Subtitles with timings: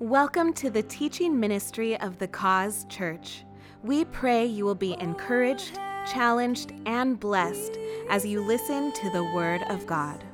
[0.00, 3.44] Welcome to the teaching ministry of the Cause Church.
[3.84, 7.78] We pray you will be encouraged, challenged, and blessed
[8.10, 10.24] as you listen to the Word of God.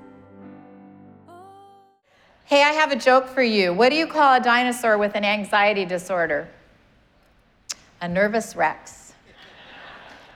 [2.46, 3.74] Hey, I have a joke for you.
[3.74, 6.48] What do you call a dinosaur with an anxiety disorder?
[8.00, 8.99] A nervous Rex.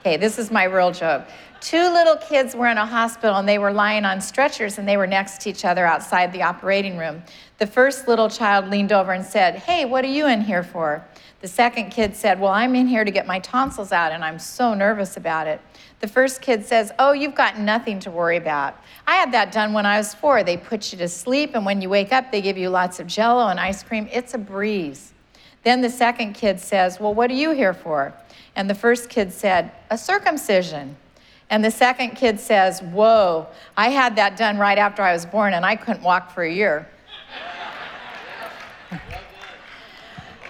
[0.05, 1.25] Okay, this is my real joke.
[1.61, 4.97] Two little kids were in a hospital and they were lying on stretchers and they
[4.97, 7.23] were next to each other outside the operating room.
[7.57, 11.03] The first little child leaned over and said, Hey, what are you in here for?
[11.41, 14.37] The second kid said, Well, I'm in here to get my tonsils out and I'm
[14.37, 15.59] so nervous about it.
[16.01, 18.79] The first kid says, Oh, you've got nothing to worry about.
[19.07, 20.43] I had that done when I was four.
[20.43, 23.07] They put you to sleep, and when you wake up, they give you lots of
[23.07, 24.07] jello and ice cream.
[24.11, 25.13] It's a breeze.
[25.63, 28.13] Then the second kid says, Well, what are you here for?
[28.55, 30.95] And the first kid said, A circumcision.
[31.49, 33.47] And the second kid says, Whoa,
[33.77, 36.51] I had that done right after I was born and I couldn't walk for a
[36.51, 36.87] year.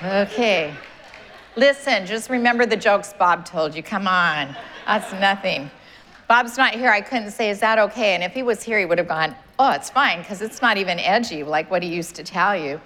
[0.04, 0.74] okay.
[1.56, 3.82] Listen, just remember the jokes Bob told you.
[3.82, 4.56] Come on.
[4.86, 5.72] That's nothing.
[6.28, 6.90] Bob's not here.
[6.90, 8.14] I couldn't say, Is that okay?
[8.14, 10.78] And if he was here, he would have gone, Oh, it's fine, because it's not
[10.78, 12.80] even edgy like what he used to tell you.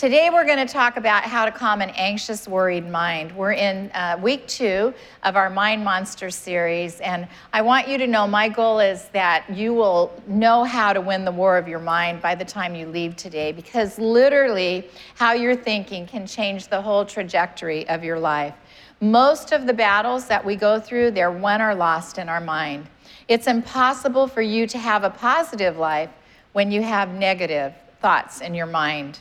[0.00, 3.36] Today, we're going to talk about how to calm an anxious, worried mind.
[3.36, 8.06] We're in uh, week two of our Mind Monster series, and I want you to
[8.06, 11.80] know my goal is that you will know how to win the war of your
[11.80, 16.80] mind by the time you leave today, because literally, how you're thinking can change the
[16.80, 18.54] whole trajectory of your life.
[19.02, 22.86] Most of the battles that we go through, they're won or lost in our mind.
[23.28, 26.08] It's impossible for you to have a positive life
[26.54, 29.18] when you have negative thoughts in your mind.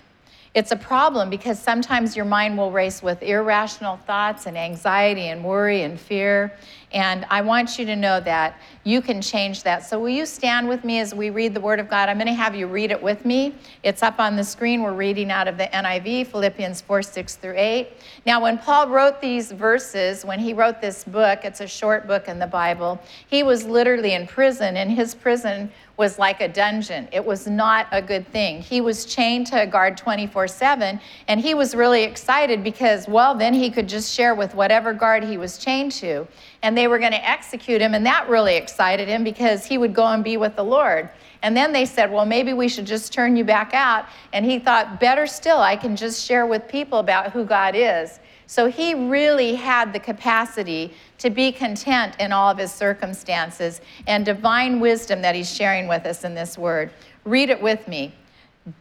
[0.59, 5.41] It's a problem because sometimes your mind will race with irrational thoughts and anxiety and
[5.41, 6.51] worry and fear.
[6.91, 9.85] And I want you to know that you can change that.
[9.85, 12.09] So, will you stand with me as we read the Word of God?
[12.09, 13.55] I'm going to have you read it with me.
[13.83, 14.81] It's up on the screen.
[14.81, 17.93] We're reading out of the NIV, Philippians 4 6 through 8.
[18.25, 22.27] Now, when Paul wrote these verses, when he wrote this book, it's a short book
[22.27, 27.09] in the Bible, he was literally in prison, and his prison was like a dungeon.
[27.11, 28.61] It was not a good thing.
[28.61, 33.35] He was chained to a guard 24 7, and he was really excited because, well,
[33.35, 36.25] then he could just share with whatever guard he was chained to.
[36.63, 39.93] And they were going to execute him, and that really excited him because he would
[39.93, 41.09] go and be with the Lord.
[41.41, 44.05] And then they said, well, maybe we should just turn you back out.
[44.31, 48.19] And he thought, better still, I can just share with people about who God is.
[48.49, 54.25] So he really had the capacity to be content in all of his circumstances and
[54.25, 56.89] divine wisdom that he's sharing with us in this word.
[57.25, 58.11] Read it with me.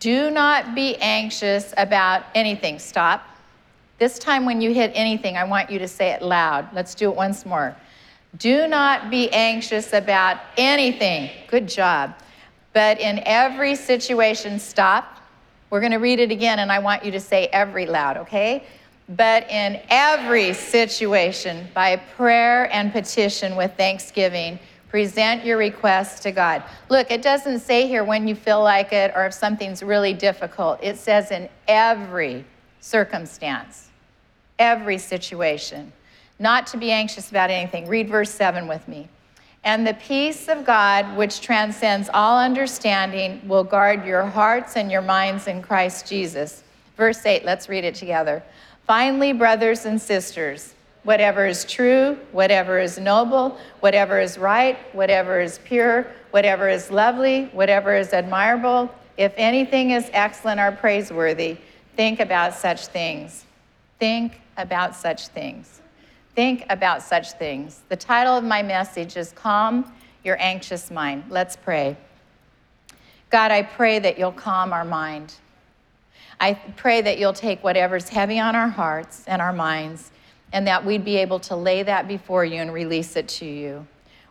[0.01, 2.79] Do not be anxious about anything.
[2.79, 3.29] Stop.
[3.99, 6.67] This time, when you hit anything, I want you to say it loud.
[6.73, 7.77] Let's do it once more.
[8.39, 11.29] Do not be anxious about anything.
[11.47, 12.15] Good job.
[12.73, 15.19] But in every situation, stop.
[15.69, 18.65] We're going to read it again, and I want you to say every loud, okay?
[19.09, 24.59] But in every situation, by prayer and petition with thanksgiving,
[24.89, 26.63] present your requests to God.
[26.89, 30.81] Look, it doesn't say here when you feel like it or if something's really difficult.
[30.83, 32.45] It says in every
[32.81, 33.89] circumstance,
[34.59, 35.93] every situation,
[36.39, 37.89] not to be anxious about anything.
[37.89, 39.09] Read verse 7 with me.
[39.65, 45.03] And the peace of God, which transcends all understanding, will guard your hearts and your
[45.03, 46.63] minds in Christ Jesus.
[46.97, 48.43] Verse 8, let's read it together.
[48.89, 55.61] Finally, brothers and sisters, whatever is true, whatever is noble, whatever is right, whatever is
[55.63, 61.59] pure, whatever is lovely, whatever is admirable, if anything is excellent or praiseworthy,
[61.97, 63.45] think about such things.
[63.99, 65.83] Think about such things.
[66.35, 67.83] Think about such things.
[67.91, 69.93] The title of my message is Calm
[70.25, 71.25] Your Anxious Mind.
[71.29, 71.95] Let's pray.
[73.29, 75.35] God, I pray that you'll calm our mind.
[76.41, 80.11] I pray that you'll take whatever's heavy on our hearts and our minds,
[80.53, 83.87] and that we'd be able to lay that before you and release it to you.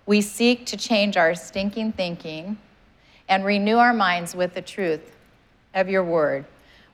[0.06, 2.58] We seek to change our stinking thinking
[3.28, 5.12] and renew our minds with the truth
[5.74, 6.46] of your word.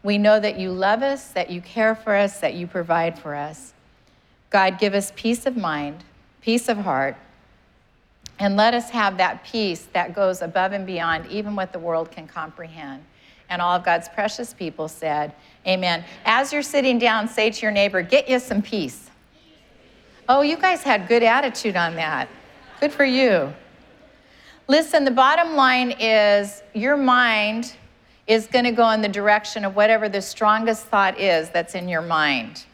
[0.02, 3.36] We know that you love us, that you care for us, that you provide for
[3.36, 3.74] us.
[4.50, 6.04] God, give us peace of mind,
[6.42, 7.16] peace of heart,
[8.40, 12.12] and let us have that peace that goes above and beyond even what the world
[12.12, 13.04] can comprehend.
[13.54, 15.32] And all of God's precious people said,
[15.68, 16.04] Amen.
[16.26, 19.12] As you're sitting down, say to your neighbor, Get you some peace.
[20.28, 22.28] Oh, you guys had good attitude on that.
[22.80, 23.54] Good for you.
[24.68, 27.76] Listen, the bottom line is your mind
[28.26, 31.88] is going to go in the direction of whatever the strongest thought is that's in
[31.88, 32.66] your mind.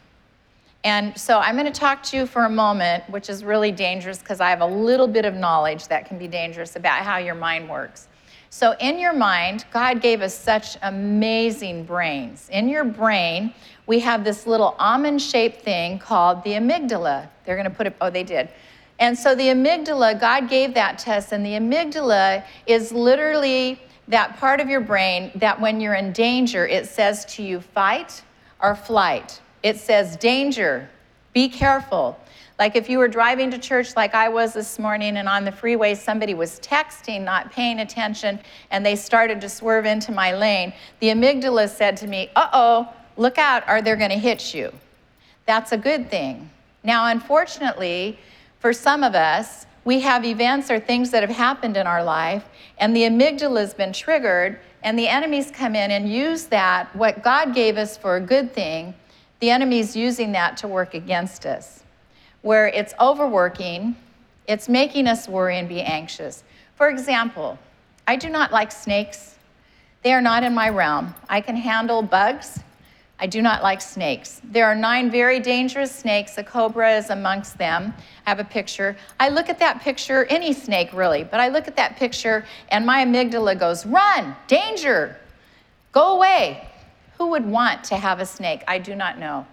[0.86, 4.20] And so I'm going to talk to you for a moment, which is really dangerous
[4.20, 7.36] because I have a little bit of knowledge that can be dangerous about how your
[7.36, 8.08] mind works.
[8.52, 12.50] So, in your mind, God gave us such amazing brains.
[12.52, 13.54] In your brain,
[13.86, 17.30] we have this little almond shaped thing called the amygdala.
[17.46, 18.50] They're going to put it, oh, they did.
[18.98, 24.38] And so, the amygdala, God gave that to us, and the amygdala is literally that
[24.38, 28.24] part of your brain that when you're in danger, it says to you, fight
[28.60, 29.40] or flight.
[29.62, 30.90] It says, danger,
[31.34, 32.20] be careful.
[32.60, 35.52] Like if you were driving to church like I was this morning and on the
[35.52, 38.38] freeway somebody was texting, not paying attention,
[38.70, 42.94] and they started to swerve into my lane, the amygdala said to me, uh oh,
[43.16, 44.74] look out, are they going to hit you?
[45.46, 46.50] That's a good thing.
[46.84, 48.20] Now, unfortunately,
[48.60, 52.44] for some of us, we have events or things that have happened in our life,
[52.78, 57.24] and the amygdala has been triggered, and the enemies come in and use that, what
[57.24, 58.94] God gave us for a good thing,
[59.40, 61.79] the enemy's using that to work against us
[62.42, 63.96] where it's overworking,
[64.48, 66.44] it's making us worry and be anxious.
[66.76, 67.60] For example,
[68.08, 69.36] I do not like snakes.
[70.04, 71.14] They are not in my realm.
[71.28, 72.60] I can handle bugs.
[73.22, 74.42] I do not like snakes.
[74.46, 76.38] There are nine very dangerous snakes.
[76.38, 77.94] A cobra is amongst them.
[78.26, 78.96] I have a picture.
[79.20, 82.86] I look at that picture, any snake really, but I look at that picture and
[82.86, 85.18] my amygdala goes, run, danger,
[85.92, 86.66] go away.
[87.18, 88.64] Who would want to have a snake?
[88.70, 89.46] I do not know.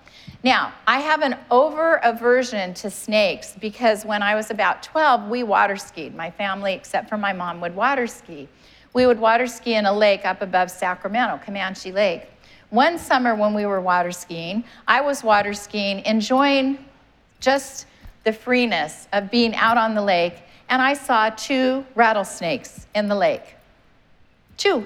[0.42, 5.42] Now, I have an over aversion to snakes because when I was about 12, we
[5.42, 6.14] water skied.
[6.14, 8.48] My family, except for my mom, would water ski.
[8.92, 12.28] We would water ski in a lake up above Sacramento, Camanche Lake.
[12.70, 16.84] One summer when we were water skiing, I was water skiing, enjoying
[17.40, 17.86] just
[18.24, 20.34] the freeness of being out on the lake,
[20.68, 23.54] and I saw two rattlesnakes in the lake.
[24.56, 24.84] Two.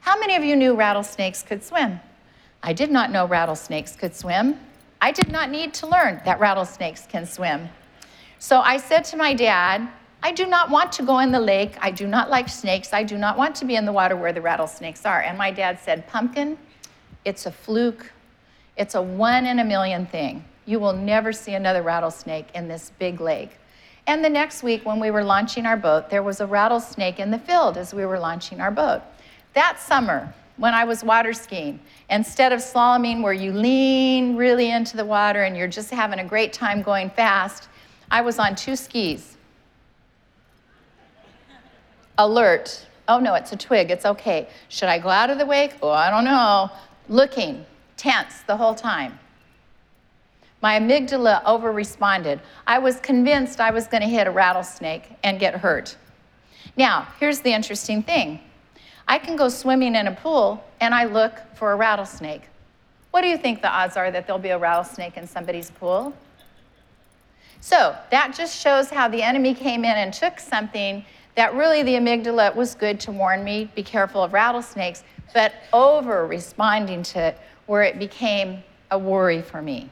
[0.00, 1.98] How many of you knew rattlesnakes could swim?
[2.62, 4.58] I did not know rattlesnakes could swim.
[5.00, 7.68] I did not need to learn that rattlesnakes can swim.
[8.38, 9.88] So I said to my dad,
[10.22, 11.76] I do not want to go in the lake.
[11.80, 12.92] I do not like snakes.
[12.92, 15.20] I do not want to be in the water where the rattlesnakes are.
[15.20, 16.58] And my dad said, Pumpkin,
[17.24, 18.12] it's a fluke.
[18.76, 20.44] It's a one in a million thing.
[20.64, 23.58] You will never see another rattlesnake in this big lake.
[24.06, 27.30] And the next week, when we were launching our boat, there was a rattlesnake in
[27.30, 29.02] the field as we were launching our boat.
[29.54, 31.80] That summer, when I was water skiing.
[32.08, 36.24] Instead of slaloming, where you lean really into the water and you're just having a
[36.24, 37.68] great time going fast,
[38.10, 39.36] I was on two skis.
[42.18, 42.86] Alert.
[43.08, 43.90] Oh no, it's a twig.
[43.90, 44.48] It's okay.
[44.68, 45.74] Should I go out of the wake?
[45.82, 46.70] Oh, I don't know.
[47.08, 47.64] Looking,
[47.96, 49.18] tense the whole time.
[50.62, 52.40] My amygdala over responded.
[52.66, 55.96] I was convinced I was going to hit a rattlesnake and get hurt.
[56.76, 58.40] Now, here's the interesting thing
[59.08, 62.42] I can go swimming in a pool and I look for a rattlesnake.
[63.10, 66.12] What do you think the odds are that there'll be a rattlesnake in somebody's pool?
[67.60, 71.04] So that just shows how the enemy came in and took something
[71.34, 75.04] that really the amygdala was good to warn me, be careful of rattlesnakes,
[75.34, 79.90] but over responding to it where it became a worry for me.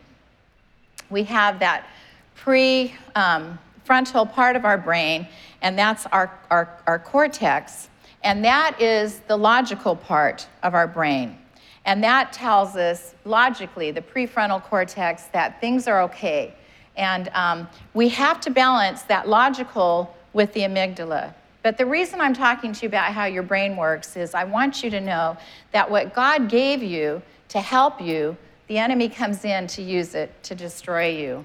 [1.11, 1.87] We have that
[2.35, 5.29] pre um, part of our brain,
[5.61, 7.89] and that's our, our, our cortex.
[8.25, 11.39] And that is the logical part of our brain.
[11.85, 16.55] And that tells us logically, the prefrontal cortex, that things are okay.
[16.97, 21.35] And um, we have to balance that logical with the amygdala.
[21.63, 24.83] But the reason I'm talking to you about how your brain works is I want
[24.83, 25.37] you to know
[25.73, 28.37] that what God gave you to help you,
[28.69, 31.45] the enemy comes in to use it to destroy you.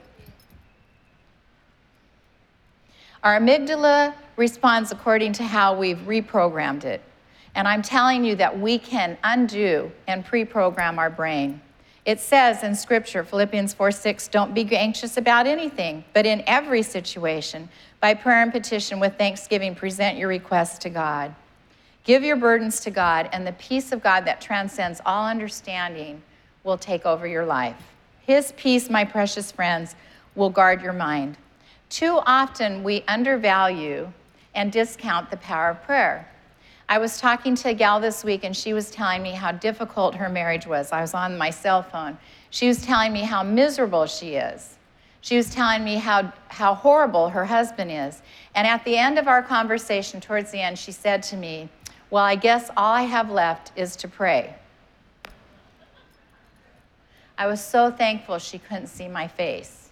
[3.23, 7.01] Our amygdala responds according to how we've reprogrammed it.
[7.53, 11.59] And I'm telling you that we can undo and pre program our brain.
[12.05, 16.81] It says in Scripture, Philippians 4 6, don't be anxious about anything, but in every
[16.81, 17.67] situation,
[17.99, 21.35] by prayer and petition with thanksgiving, present your requests to God.
[22.05, 26.21] Give your burdens to God, and the peace of God that transcends all understanding
[26.63, 27.75] will take over your life.
[28.21, 29.95] His peace, my precious friends,
[30.35, 31.35] will guard your mind.
[31.89, 34.11] Too often we undervalue
[34.53, 36.29] and discount the power of prayer.
[36.87, 40.15] I was talking to a gal this week and she was telling me how difficult
[40.15, 40.91] her marriage was.
[40.91, 42.17] I was on my cell phone.
[42.51, 44.77] She was telling me how miserable she is.
[45.21, 48.21] She was telling me how, how horrible her husband is.
[48.55, 51.69] And at the end of our conversation, towards the end, she said to me,
[52.09, 54.55] Well, I guess all I have left is to pray.
[57.37, 59.88] I was so thankful she couldn't see my face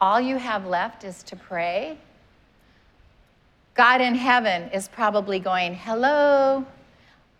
[0.00, 1.98] all you have left is to pray,
[3.74, 6.64] God in heaven is probably going, Hello,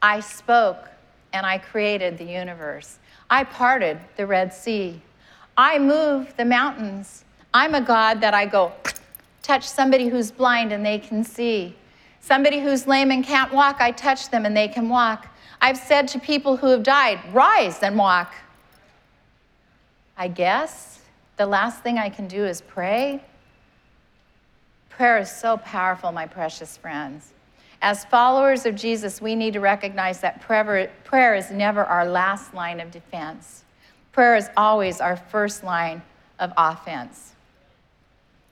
[0.03, 0.89] I spoke
[1.33, 2.99] and I created the universe.
[3.29, 5.01] I parted the Red Sea.
[5.57, 7.25] I moved the mountains.
[7.53, 8.73] I'm a God that I go
[9.43, 11.75] touch somebody who's blind and they can see.
[12.21, 15.27] Somebody who's lame and can't walk, I touch them and they can walk.
[15.61, 18.35] I've said to people who have died, rise and walk.
[20.17, 20.90] I guess
[21.41, 23.25] the last thing I can do is pray.
[24.91, 27.33] Prayer is so powerful, my precious friends.
[27.81, 32.53] As followers of Jesus, we need to recognize that prayer, prayer is never our last
[32.53, 33.65] line of defense.
[34.13, 36.03] Prayer is always our first line
[36.41, 37.33] of offense.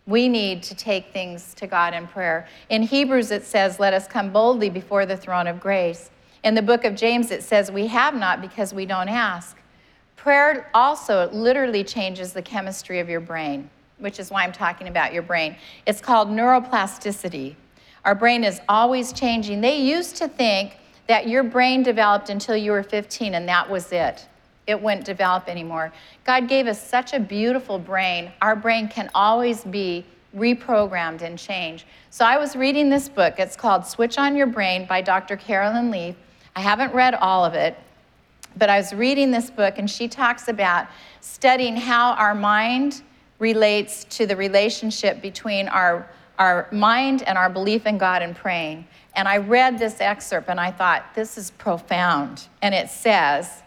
[0.06, 2.48] We need to take things to God in prayer.
[2.70, 6.08] In Hebrews, it says, Let us come boldly before the throne of grace.
[6.42, 9.57] In the book of James, it says, We have not because we don't ask.
[10.28, 15.14] Prayer also literally changes the chemistry of your brain, which is why I'm talking about
[15.14, 15.56] your brain.
[15.86, 17.54] It's called neuroplasticity.
[18.04, 19.62] Our brain is always changing.
[19.62, 23.90] They used to think that your brain developed until you were 15 and that was
[23.90, 24.28] it.
[24.66, 25.94] It wouldn't develop anymore.
[26.24, 28.30] God gave us such a beautiful brain.
[28.42, 30.04] Our brain can always be
[30.36, 31.86] reprogrammed and changed.
[32.10, 33.36] So I was reading this book.
[33.38, 35.38] It's called Switch on Your Brain by Dr.
[35.38, 36.16] Carolyn Leaf.
[36.54, 37.78] I haven't read all of it,
[38.56, 40.86] but I was reading this book, and she talks about
[41.20, 43.02] studying how our mind
[43.38, 48.86] relates to the relationship between our, our mind and our belief in God and praying.
[49.14, 52.48] And I read this excerpt and I thought, this is profound.
[52.62, 53.62] And it says,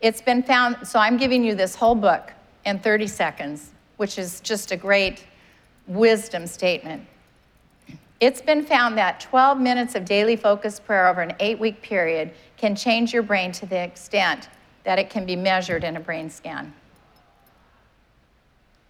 [0.00, 2.32] it's been found, so I'm giving you this whole book
[2.64, 5.26] in 30 seconds, which is just a great
[5.86, 7.06] wisdom statement.
[8.24, 12.30] It's been found that 12 minutes of daily focused prayer over an eight week period
[12.56, 14.48] can change your brain to the extent
[14.84, 16.72] that it can be measured in a brain scan.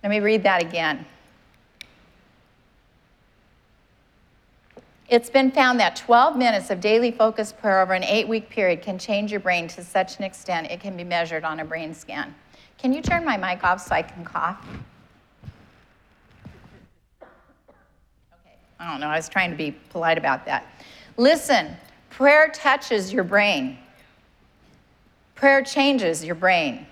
[0.04, 1.04] Let me read that again.
[5.08, 8.82] It's been found that 12 minutes of daily focused prayer over an eight week period
[8.82, 11.92] can change your brain to such an extent it can be measured on a brain
[11.92, 12.32] scan.
[12.78, 14.64] Can you turn my mic off so I can cough?
[18.84, 20.66] I don't know, I was trying to be polite about that.
[21.16, 21.76] Listen,
[22.14, 23.76] Prayer touches your brain.
[25.34, 26.86] Prayer changes your brain.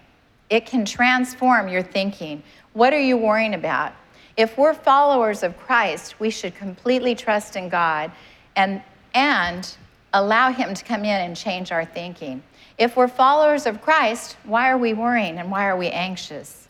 [0.51, 2.43] It can transform your thinking.
[2.73, 3.93] What are you worrying about?
[4.37, 8.11] If we're followers of Christ, we should completely trust in God
[8.57, 8.83] and,
[9.15, 9.73] and
[10.13, 12.43] allow Him to come in and change our thinking.
[12.77, 16.67] If we're followers of Christ, why are we worrying and why are we anxious?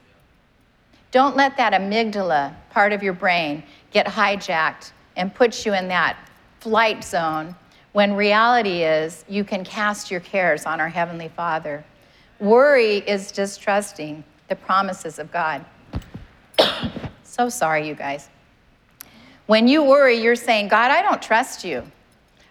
[1.11, 3.63] Don't let that amygdala part of your brain
[3.93, 6.17] get hijacked and puts you in that
[6.61, 7.55] flight zone
[7.93, 11.85] when reality is you can cast your cares on our Heavenly Father.
[12.41, 15.65] Worry is distrusting the promises of God.
[17.25, 18.29] so sorry, you guys.
[19.47, 21.83] When you worry, you're saying, God, I don't trust you.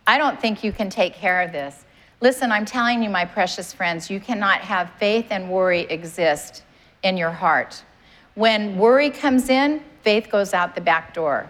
[0.05, 1.85] I don't think you can take care of this.
[2.19, 6.63] Listen, I'm telling you, my precious friends, you cannot have faith and worry exist
[7.01, 7.83] in your heart.
[8.35, 11.47] When worry comes in, faith goes out the back door.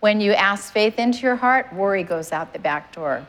[0.00, 3.26] When you ask faith into your heart, worry goes out the back door.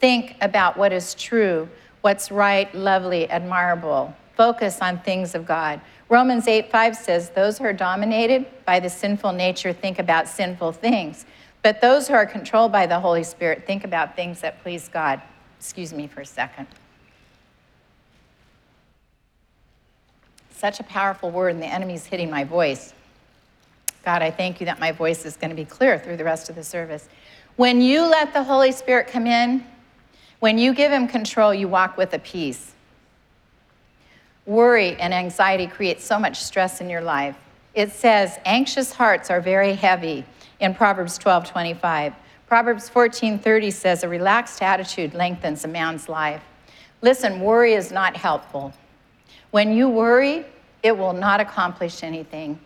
[0.00, 1.68] Think about what is true,
[2.00, 4.14] what's right, lovely, admirable.
[4.36, 5.80] Focus on things of God.
[6.08, 10.72] Romans 8 5 says, Those who are dominated by the sinful nature think about sinful
[10.72, 11.24] things,
[11.62, 15.22] but those who are controlled by the Holy Spirit think about things that please God.
[15.58, 16.66] Excuse me for a second.
[20.50, 22.94] Such a powerful word, and the enemy's hitting my voice.
[24.06, 26.48] God, I thank you that my voice is going to be clear through the rest
[26.48, 27.08] of the service.
[27.56, 29.66] When you let the Holy Spirit come in,
[30.38, 32.72] when you give him control, you walk with a peace.
[34.46, 37.36] Worry and anxiety create so much stress in your life.
[37.74, 40.24] It says, anxious hearts are very heavy
[40.60, 42.14] in Proverbs 12 25.
[42.46, 46.44] Proverbs 14 30 says, a relaxed attitude lengthens a man's life.
[47.02, 48.72] Listen, worry is not helpful.
[49.50, 50.46] When you worry,
[50.84, 52.60] it will not accomplish anything.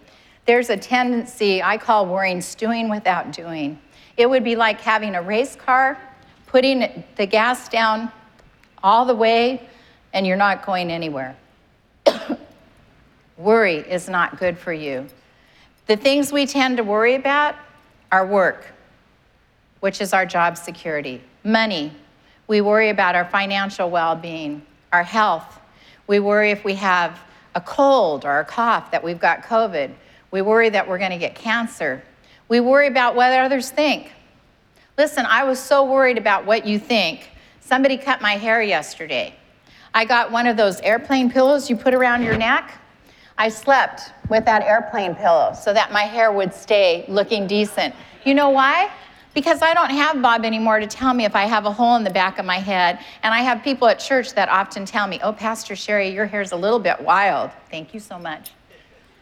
[0.47, 3.78] There's a tendency, I call worrying stewing without doing.
[4.16, 5.99] It would be like having a race car,
[6.47, 8.11] putting the gas down
[8.82, 9.68] all the way,
[10.12, 11.37] and you're not going anywhere.
[13.37, 15.06] worry is not good for you.
[15.87, 17.54] The things we tend to worry about
[18.12, 18.66] are work,
[19.80, 21.92] which is our job security, money.
[22.47, 25.61] We worry about our financial well being, our health.
[26.06, 27.20] We worry if we have
[27.54, 29.92] a cold or a cough that we've got COVID.
[30.30, 32.02] We worry that we're going to get cancer.
[32.49, 34.12] We worry about what others think.
[34.99, 37.30] Listen, I was so worried about what you think.
[37.60, 39.34] Somebody cut my hair yesterday.
[39.94, 42.75] I got one of those airplane pillows you put around your neck.
[43.38, 47.94] I slept with that airplane pillow so that my hair would stay looking decent.
[48.25, 48.90] You know why?
[49.34, 52.04] Because I don't have Bob anymore to tell me if I have a hole in
[52.04, 52.99] the back of my head.
[53.22, 56.52] And I have people at church that often tell me, Oh, Pastor Sherry, your hair's
[56.52, 57.50] a little bit wild.
[57.70, 58.50] Thank you so much.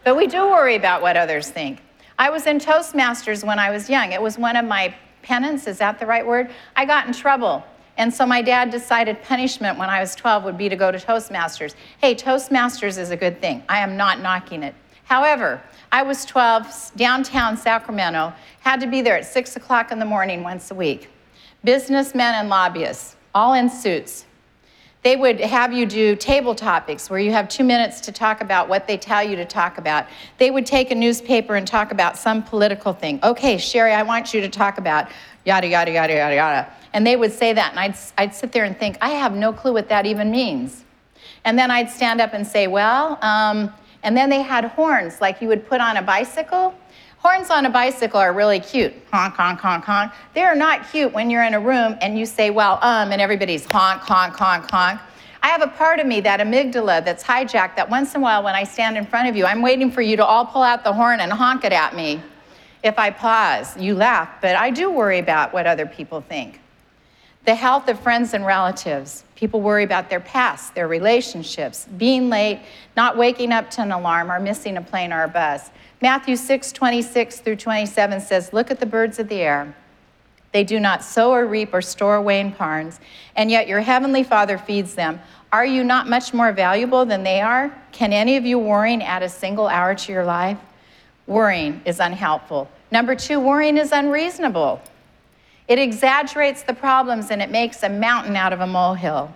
[0.08, 1.82] But we do worry about what others think.
[2.18, 4.12] I was in Toastmasters when I was young.
[4.12, 6.48] It was one of my penance, is that the right word?
[6.74, 7.62] I got in trouble.
[7.98, 10.96] And so my dad decided punishment when I was 12 would be to go to
[10.96, 11.74] Toastmasters.
[11.98, 13.62] Hey, Toastmasters is a good thing.
[13.68, 14.74] I am not knocking it.
[15.04, 15.62] However,
[15.92, 20.42] I was 12, downtown Sacramento, had to be there at 6 o'clock in the morning
[20.42, 21.10] once a week.
[21.64, 24.24] Businessmen and lobbyists, all in suits.
[25.02, 28.68] They would have you do table topics where you have two minutes to talk about
[28.68, 30.06] what they tell you to talk about.
[30.38, 33.20] They would take a newspaper and talk about some political thing.
[33.22, 35.08] Okay, Sherry, I want you to talk about
[35.44, 36.72] yada, yada, yada, yada, yada.
[36.92, 39.52] And they would say that, and I'd, I'd sit there and think, I have no
[39.52, 40.84] clue what that even means.
[41.44, 45.40] And then I'd stand up and say, Well, um, and then they had horns like
[45.40, 46.74] you would put on a bicycle.
[47.28, 48.94] Horns on a bicycle are really cute.
[49.12, 50.12] Honk, honk, honk, honk.
[50.32, 53.20] They are not cute when you're in a room and you say, well, um, and
[53.20, 54.98] everybody's honk, honk, honk, honk.
[55.42, 58.42] I have a part of me, that amygdala that's hijacked, that once in a while
[58.42, 60.84] when I stand in front of you, I'm waiting for you to all pull out
[60.84, 62.22] the horn and honk it at me.
[62.82, 66.62] If I pause, you laugh, but I do worry about what other people think.
[67.44, 69.24] The health of friends and relatives.
[69.36, 72.60] People worry about their past, their relationships, being late,
[72.96, 75.68] not waking up to an alarm, or missing a plane or a bus.
[76.00, 79.74] Matthew 6, 26 through 27 says, Look at the birds of the air.
[80.52, 83.00] They do not sow or reap or store away in barns,
[83.34, 85.20] and yet your heavenly Father feeds them.
[85.52, 87.76] Are you not much more valuable than they are?
[87.92, 90.58] Can any of you worrying add a single hour to your life?
[91.26, 92.70] Worrying is unhelpful.
[92.90, 94.80] Number two, worrying is unreasonable.
[95.66, 99.32] It exaggerates the problems and it makes a mountain out of a molehill.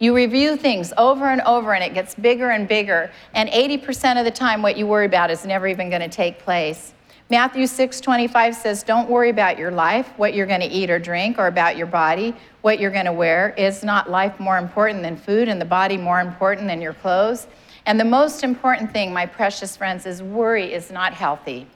[0.00, 4.24] You review things over and over and it gets bigger and bigger, and 80% of
[4.24, 6.94] the time, what you worry about is never even going to take place.
[7.28, 11.38] Matthew 6:25 says, "Don't worry about your life, what you're going to eat or drink,
[11.38, 13.52] or about your body, what you're going to wear.
[13.58, 17.46] Is not life more important than food and the body more important than your clothes?"
[17.84, 21.66] And the most important thing, my precious friends, is worry is not healthy.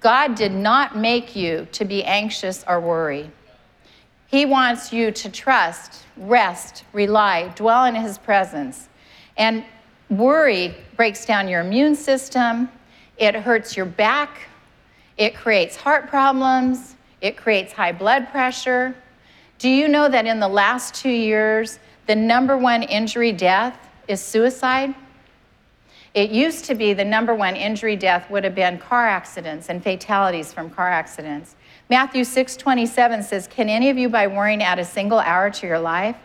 [0.00, 3.30] God did not make you to be anxious or worry.
[4.36, 8.90] He wants you to trust, rest, rely, dwell in His presence.
[9.38, 9.64] And
[10.10, 12.68] worry breaks down your immune system,
[13.16, 14.40] it hurts your back,
[15.16, 18.94] it creates heart problems, it creates high blood pressure.
[19.58, 24.20] Do you know that in the last two years, the number one injury death is
[24.20, 24.94] suicide?
[26.12, 29.82] It used to be the number one injury death would have been car accidents and
[29.82, 31.55] fatalities from car accidents.
[31.88, 35.78] Matthew 6:27 says, "Can any of you by worrying add a single hour to your
[35.78, 36.16] life?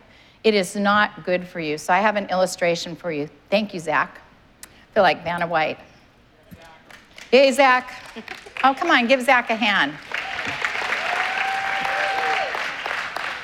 [0.43, 3.29] It is not good for you." So I have an illustration for you.
[3.49, 4.19] Thank you, Zach.
[4.63, 5.77] I feel like Vanna White.
[7.29, 7.91] Hey, Zach.
[8.63, 9.91] Oh, come on, give Zach a hand.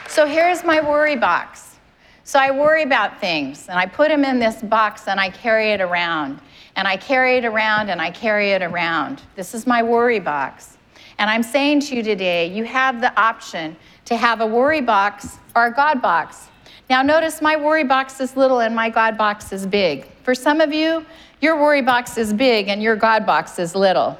[0.08, 1.78] So here's my worry box.
[2.24, 5.72] So I worry about things and I put them in this box and I carry
[5.72, 6.40] it around.
[6.76, 9.24] And I carry it around and I carry it around.
[9.36, 10.77] This is my worry box.
[11.20, 13.76] And I'm saying to you today, you have the option
[14.06, 16.48] to have a worry box or a God box.
[16.90, 20.08] Now, notice my worry box is little and my God box is big.
[20.24, 21.06] For some of you,
[21.42, 24.18] your worry box is big and your God box is little.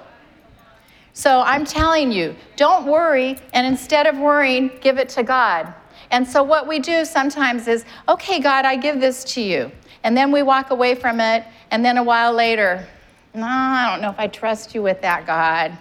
[1.14, 5.74] So I'm telling you, don't worry, and instead of worrying, give it to God.
[6.12, 9.72] And so, what we do sometimes is, okay, God, I give this to you.
[10.04, 12.88] And then we walk away from it, and then a while later,
[13.34, 15.76] no, I don't know if I trust you with that, God.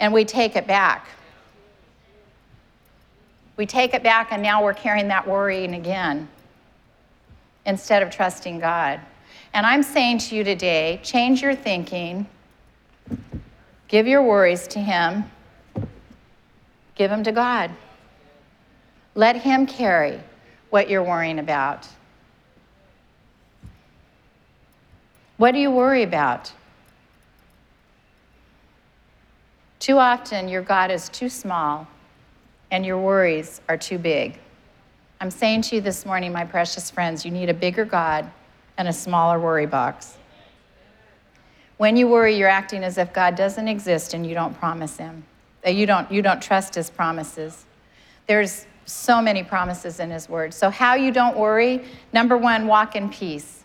[0.00, 1.06] And we take it back.
[3.56, 6.28] We take it back, and now we're carrying that worrying again
[7.66, 9.00] instead of trusting God.
[9.52, 12.26] And I'm saying to you today change your thinking,
[13.86, 15.30] give your worries to Him,
[16.96, 17.70] give them to God.
[19.14, 20.20] Let Him carry
[20.70, 21.86] what you're worrying about.
[25.36, 26.52] What do you worry about?
[29.84, 31.86] Too often, your God is too small
[32.70, 34.38] and your worries are too big.
[35.20, 38.30] I'm saying to you this morning, my precious friends, you need a bigger God
[38.78, 40.16] and a smaller worry box.
[41.76, 45.22] When you worry, you're acting as if God doesn't exist and you don't promise Him.
[45.60, 47.66] that You don't, you don't trust His promises.
[48.26, 50.54] There's so many promises in His Word.
[50.54, 53.63] So, how you don't worry number one, walk in peace.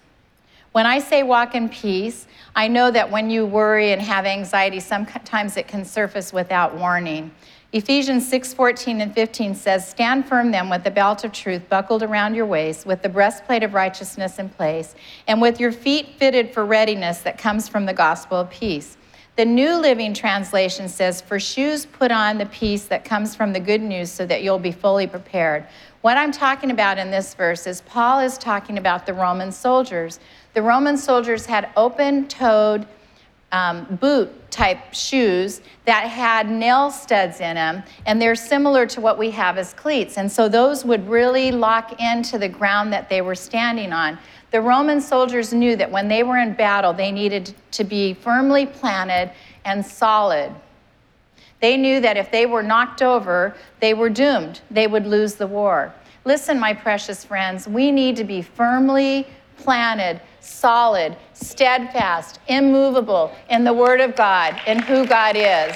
[0.72, 4.80] When I say walk in peace, I know that when you worry and have anxiety,
[4.80, 7.32] sometimes it can surface without warning.
[7.72, 12.04] Ephesians 6 14 and 15 says, Stand firm then with the belt of truth buckled
[12.04, 14.96] around your waist, with the breastplate of righteousness in place,
[15.28, 18.98] and with your feet fitted for readiness that comes from the gospel of peace.
[19.40, 23.60] The New Living Translation says, For shoes, put on the peace that comes from the
[23.62, 25.66] good news so that you'll be fully prepared.
[26.02, 30.20] What I'm talking about in this verse is Paul is talking about the Roman soldiers.
[30.56, 32.86] The Roman soldiers had open toed
[33.54, 39.18] um, boot type shoes that had nail studs in them, and they're similar to what
[39.18, 40.18] we have as cleats.
[40.18, 44.18] And so those would really lock into the ground that they were standing on.
[44.52, 48.66] The Roman soldiers knew that when they were in battle, they needed to be firmly
[48.66, 49.32] planted
[49.66, 50.52] and solid.
[51.62, 54.62] They knew that if they were knocked over, they were doomed.
[54.72, 55.94] They would lose the war.
[56.26, 63.74] Listen, my precious friends, we need to be firmly planted, solid, steadfast, immovable in the
[63.74, 65.76] Word of God and who God is.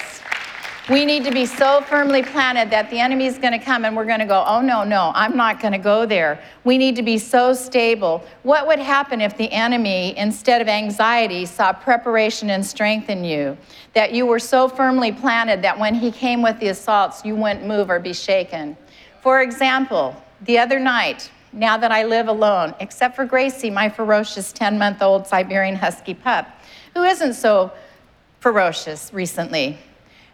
[0.89, 3.95] We need to be so firmly planted that the enemy is going to come and
[3.95, 6.43] we're going to go, oh, no, no, I'm not going to go there.
[6.65, 8.21] We need to be so stable.
[8.41, 13.57] What would happen if the enemy, instead of anxiety, saw preparation and strength in you?
[13.93, 17.65] That you were so firmly planted that when he came with the assaults, you wouldn't
[17.65, 18.75] move or be shaken.
[19.21, 24.51] For example, the other night, now that I live alone, except for Gracie, my ferocious
[24.51, 26.45] 10 month old Siberian Husky pup,
[26.93, 27.71] who isn't so
[28.41, 29.79] ferocious recently.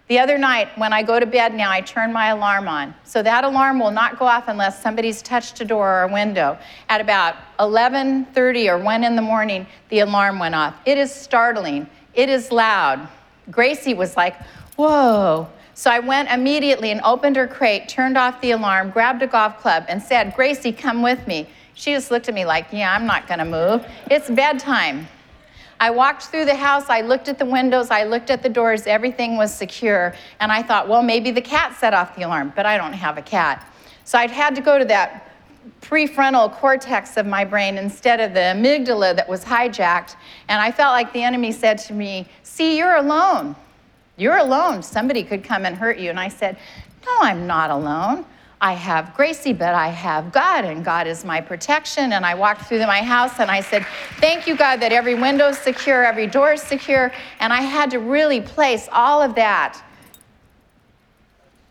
[0.09, 2.95] The other night, when I go to bed now, I turn my alarm on.
[3.03, 6.57] So that alarm will not go off unless somebody's touched a door or a window.
[6.89, 10.73] At about 11:30 or 1 in the morning, the alarm went off.
[10.83, 11.87] It is startling.
[12.15, 13.07] It is loud.
[13.51, 14.35] Gracie was like,
[14.77, 19.27] "Whoa." So I went immediately and opened her crate, turned off the alarm, grabbed a
[19.27, 21.47] golf club, and said, Gracie, come with me.
[21.75, 23.85] She just looked at me like, Yeah, I'm not gonna move.
[24.09, 25.07] It's bedtime.
[25.79, 28.85] I walked through the house, I looked at the windows, I looked at the doors,
[28.85, 30.13] everything was secure.
[30.39, 33.17] And I thought, well, maybe the cat set off the alarm, but I don't have
[33.17, 33.65] a cat.
[34.03, 35.29] So I'd had to go to that
[35.81, 40.15] prefrontal cortex of my brain instead of the amygdala that was hijacked.
[40.47, 43.55] And I felt like the enemy said to me, See, you're alone.
[44.17, 44.83] You're alone.
[44.83, 46.09] Somebody could come and hurt you.
[46.09, 46.57] And I said,
[47.05, 48.25] No, I'm not alone.
[48.61, 52.11] I have Gracie, but I have God, and God is my protection.
[52.11, 53.85] And I walked through my house and I said,
[54.19, 57.11] Thank you, God, that every window's secure, every door is secure.
[57.39, 59.81] And I had to really place all of that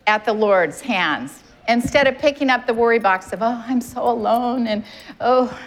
[0.06, 4.08] at the Lord's hands instead of picking up the worry box of, Oh, I'm so
[4.08, 4.66] alone.
[4.66, 4.82] And
[5.20, 5.58] oh,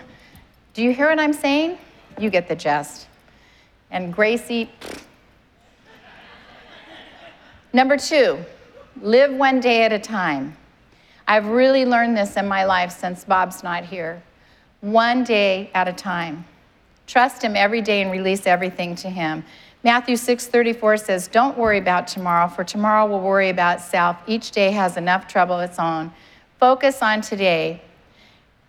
[0.73, 1.77] do you hear what I'm saying?
[2.19, 3.07] You get the gist.
[3.91, 4.71] And Gracie,
[7.73, 8.37] Number two,
[9.01, 10.57] live one day at a time.
[11.27, 14.21] I've really learned this in my life since Bob's not here.
[14.81, 16.45] One day at a time.
[17.07, 19.43] Trust him every day and release everything to him.
[19.83, 24.17] Matthew 6:34 says, "Don't worry about tomorrow, for tomorrow will worry about itself.
[24.27, 26.11] Each day has enough trouble of its own.
[26.59, 27.81] Focus on today."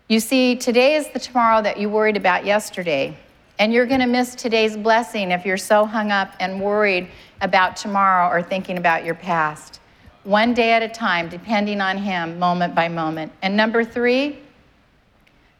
[0.08, 3.16] You see, today is the tomorrow that you worried about yesterday.
[3.58, 7.08] And you're going to miss today's blessing if you're so hung up and worried
[7.40, 9.78] about tomorrow or thinking about your past
[10.24, 13.32] one day at a time, depending on Him moment by moment.
[13.42, 14.38] And number three,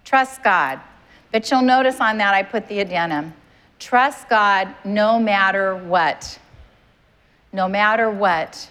[0.05, 0.81] trust God.
[1.31, 3.33] But you'll notice on that I put the addendum.
[3.79, 6.38] Trust God no matter what.
[7.53, 8.68] No matter what.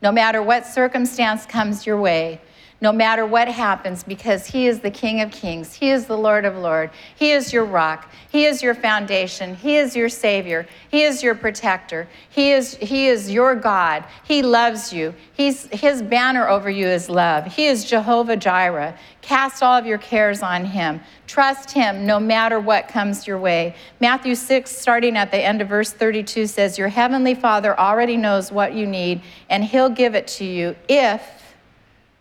[0.00, 2.40] No matter what circumstance comes your way
[2.80, 5.74] no matter what happens, because He is the King of Kings.
[5.74, 6.92] He is the Lord of Lords.
[7.16, 8.10] He is your rock.
[8.30, 9.56] He is your foundation.
[9.56, 10.66] He is your Savior.
[10.88, 12.08] He is your protector.
[12.28, 14.04] He is, he is your God.
[14.24, 15.14] He loves you.
[15.32, 17.46] He's, his banner over you is love.
[17.46, 18.96] He is Jehovah Jireh.
[19.28, 21.02] Cast all of your cares on Him.
[21.26, 23.74] Trust Him no matter what comes your way.
[24.00, 28.50] Matthew 6, starting at the end of verse 32, says, Your heavenly Father already knows
[28.50, 31.47] what you need, and He'll give it to you if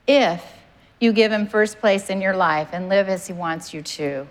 [0.07, 0.43] if
[0.99, 4.27] you give him first place in your life and live as he wants you to.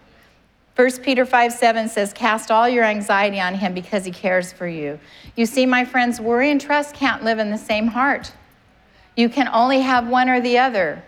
[0.75, 4.67] 1 Peter 5 7 says, Cast all your anxiety on him because he cares for
[4.67, 4.99] you.
[5.35, 8.33] You see, my friends, worry and trust can't live in the same heart.
[9.17, 11.03] You can only have one or the other.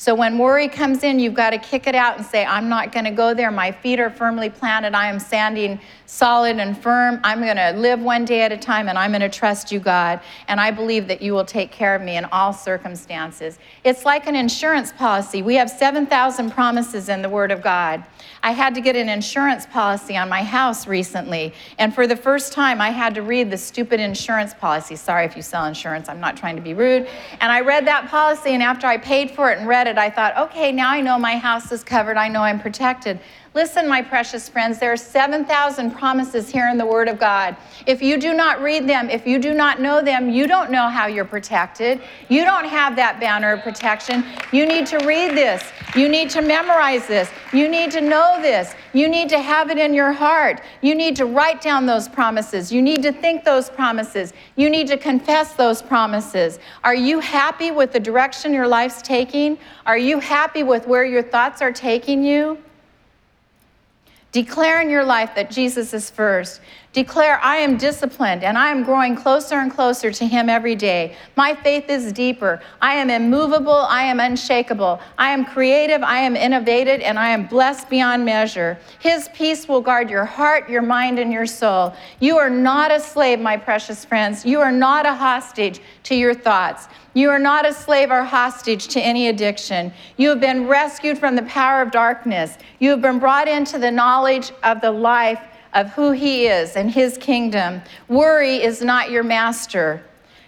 [0.00, 2.90] So when worry comes in, you've got to kick it out and say, I'm not
[2.90, 3.50] going to go there.
[3.50, 4.94] My feet are firmly planted.
[4.94, 7.20] I am standing solid and firm.
[7.22, 9.78] I'm going to live one day at a time and I'm going to trust you,
[9.78, 10.20] God.
[10.48, 13.58] And I believe that you will take care of me in all circumstances.
[13.84, 15.42] It's like an insurance policy.
[15.42, 18.02] We have 7,000 promises in the Word of God.
[18.42, 21.52] I had to get an insurance policy on my house recently.
[21.78, 24.96] And for the first time, I had to read the stupid insurance policy.
[24.96, 27.06] Sorry if you sell insurance, I'm not trying to be rude.
[27.40, 30.10] And I read that policy, and after I paid for it and read it, I
[30.10, 32.16] thought, okay, now I know my house is covered.
[32.16, 33.20] I know I'm protected.
[33.52, 37.56] Listen, my precious friends, there are 7,000 promises here in the Word of God.
[37.84, 40.88] If you do not read them, if you do not know them, you don't know
[40.88, 42.00] how you're protected.
[42.28, 44.24] You don't have that banner of protection.
[44.52, 45.64] You need to read this.
[45.96, 47.28] You need to memorize this.
[47.52, 48.72] You need to know this.
[48.92, 50.62] You need to have it in your heart.
[50.80, 52.70] You need to write down those promises.
[52.70, 54.32] You need to think those promises.
[54.54, 56.60] You need to confess those promises.
[56.84, 59.58] Are you happy with the direction your life's taking?
[59.86, 62.56] Are you happy with where your thoughts are taking you?
[64.32, 66.60] Declare in your life that Jesus is first.
[66.92, 71.14] Declare, I am disciplined and I am growing closer and closer to Him every day.
[71.36, 72.60] My faith is deeper.
[72.82, 73.72] I am immovable.
[73.72, 75.00] I am unshakable.
[75.16, 76.02] I am creative.
[76.02, 78.76] I am innovative and I am blessed beyond measure.
[78.98, 81.94] His peace will guard your heart, your mind, and your soul.
[82.18, 84.44] You are not a slave, my precious friends.
[84.44, 86.88] You are not a hostage to your thoughts.
[87.14, 89.92] You are not a slave or hostage to any addiction.
[90.16, 92.58] You have been rescued from the power of darkness.
[92.80, 95.40] You have been brought into the knowledge of the life
[95.74, 97.82] of who He is and His kingdom.
[98.08, 100.02] Worry is not your master.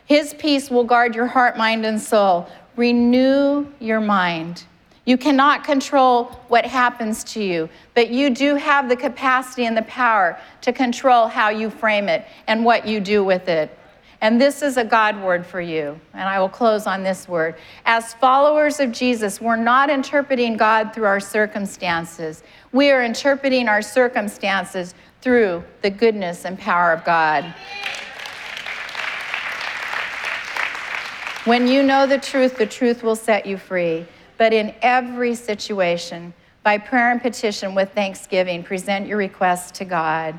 [0.04, 2.48] His peace will guard your heart, mind, and soul.
[2.76, 4.64] Renew your mind.
[5.04, 9.82] You cannot control what happens to you, but you do have the capacity and the
[9.82, 13.76] power to control how you frame it and what you do with it.
[14.20, 15.98] And this is a God word for you.
[16.14, 17.56] And I will close on this word.
[17.84, 22.44] As followers of Jesus, we're not interpreting God through our circumstances.
[22.70, 27.54] We are interpreting our circumstances through the goodness and power of God.
[31.44, 34.06] When you know the truth, the truth will set you free.
[34.38, 40.38] But in every situation, by prayer and petition with thanksgiving, present your requests to God.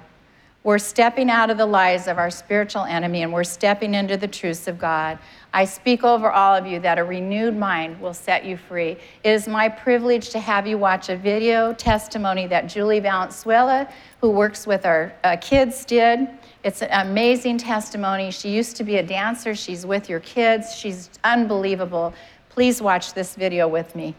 [0.64, 4.30] We're stepping out of the lies of our spiritual enemy and we're stepping into the
[4.30, 5.20] truths of God.
[5.52, 8.92] I speak over all of you that a renewed mind will set you free.
[9.26, 13.90] It is my privilege to have you watch a video testimony that Julie Valenzuela,
[14.22, 16.30] who works with our uh, kids, did.
[16.64, 18.32] It's an amazing testimony.
[18.32, 22.14] She used to be a dancer, she's with your kids, she's unbelievable.
[22.48, 24.16] Please watch this video with me.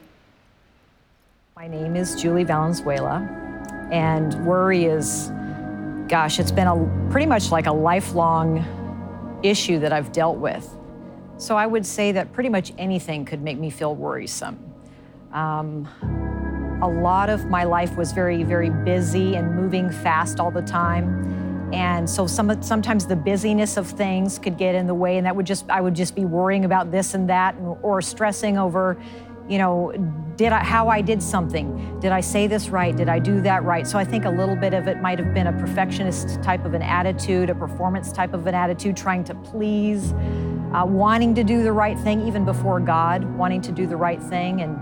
[1.57, 3.26] My name is Julie Valenzuela,
[3.90, 5.30] and worry is
[6.09, 10.69] gosh, it's been a pretty much like a lifelong issue that I've dealt with.
[11.37, 14.59] So I would say that pretty much anything could make me feel worrisome.
[15.33, 15.88] Um,
[16.83, 21.71] a lot of my life was very, very busy and moving fast all the time.
[21.73, 25.35] And so some, sometimes the busyness of things could get in the way, and that
[25.35, 28.97] would just I would just be worrying about this and that, or stressing over,
[29.49, 29.93] you know,
[30.37, 32.01] did I, how I did something.
[32.01, 32.94] Did I say this right?
[32.94, 33.87] Did I do that right?
[33.87, 36.75] So I think a little bit of it might have been a perfectionist type of
[36.75, 40.12] an attitude, a performance type of an attitude, trying to please,
[40.73, 44.23] uh, wanting to do the right thing even before God, wanting to do the right
[44.23, 44.61] thing.
[44.61, 44.77] And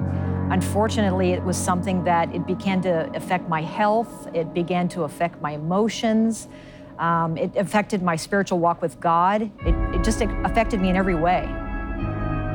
[0.52, 4.28] unfortunately, it was something that it began to affect my health.
[4.34, 6.48] It began to affect my emotions.
[6.98, 9.42] Um, it affected my spiritual walk with God.
[9.42, 11.48] It, it just affected me in every way.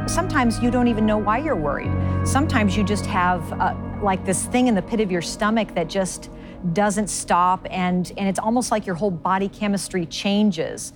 [0.07, 1.91] Sometimes you don't even know why you're worried.
[2.25, 5.89] Sometimes you just have uh, like this thing in the pit of your stomach that
[5.89, 6.29] just
[6.73, 10.93] doesn't stop, and, and it's almost like your whole body chemistry changes.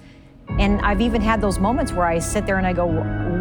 [0.60, 2.88] And I've even had those moments where I sit there and I go,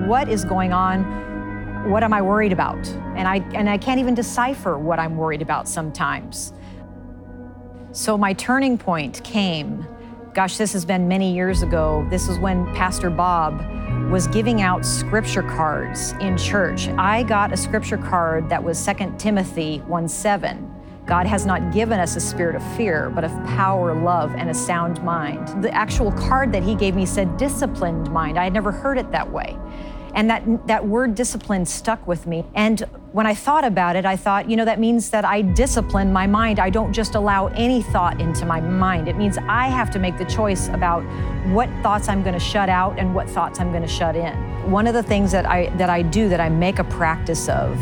[0.06, 1.90] What is going on?
[1.90, 2.86] What am I worried about?
[3.16, 6.52] And I, and I can't even decipher what I'm worried about sometimes.
[7.92, 9.86] So my turning point came.
[10.32, 12.06] Gosh, this has been many years ago.
[12.08, 13.60] This is when Pastor Bob
[14.12, 16.86] was giving out scripture cards in church.
[16.90, 20.72] I got a scripture card that was 2 Timothy 1 7.
[21.04, 24.54] God has not given us a spirit of fear, but of power, love, and a
[24.54, 25.64] sound mind.
[25.64, 28.38] The actual card that he gave me said disciplined mind.
[28.38, 29.58] I had never heard it that way.
[30.14, 32.44] And that, that word discipline stuck with me.
[32.54, 36.12] And when I thought about it, I thought, you know, that means that I discipline
[36.12, 36.60] my mind.
[36.60, 39.08] I don't just allow any thought into my mind.
[39.08, 41.00] It means I have to make the choice about
[41.48, 44.32] what thoughts I'm going to shut out and what thoughts I'm going to shut in.
[44.70, 47.76] One of the things that I that I do that I make a practice of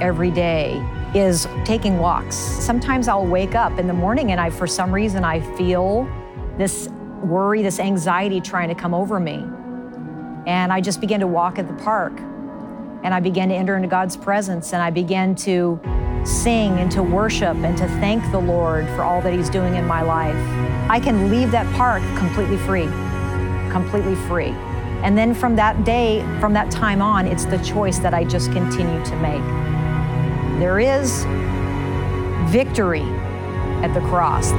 [0.00, 0.80] every day
[1.12, 2.36] is taking walks.
[2.36, 6.08] Sometimes I'll wake up in the morning and I for some reason I feel
[6.56, 6.88] this
[7.24, 9.44] worry, this anxiety trying to come over me.
[10.46, 12.12] And I just begin to walk at the park.
[13.02, 15.80] And I began to enter into God's presence and I began to
[16.24, 19.86] sing and to worship and to thank the Lord for all that He's doing in
[19.86, 20.36] my life.
[20.90, 22.86] I can leave that park completely free,
[23.70, 24.54] completely free.
[25.02, 28.50] And then from that day, from that time on, it's the choice that I just
[28.52, 29.42] continue to make.
[30.58, 31.24] There is
[32.50, 33.04] victory
[33.82, 34.50] at the cross.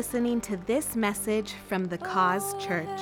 [0.00, 3.00] Listening to this message from the Cause Church.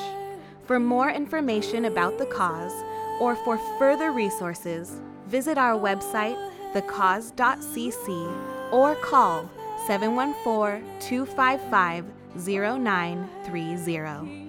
[0.65, 2.73] For more information about the cause
[3.21, 6.37] or for further resources, visit our website,
[6.75, 9.49] thecause.cc, or call
[9.87, 14.48] 714 255 0930.